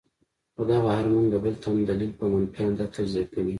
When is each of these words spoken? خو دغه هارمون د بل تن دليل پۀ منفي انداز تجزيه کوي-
خو 0.55 0.61
دغه 0.71 0.89
هارمون 0.95 1.25
د 1.29 1.35
بل 1.43 1.55
تن 1.63 1.75
دليل 1.89 2.11
پۀ 2.17 2.25
منفي 2.33 2.61
انداز 2.67 2.89
تجزيه 2.95 3.25
کوي- 3.33 3.45